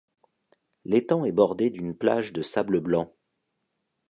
L'étang 0.83 1.25
est 1.25 1.31
bordé 1.31 1.69
d'une 1.69 1.93
plage 1.95 2.33
de 2.33 2.41
sable 2.41 2.79
blanc. 2.79 3.13